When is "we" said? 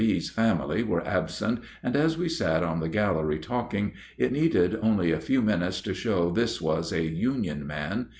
2.17-2.27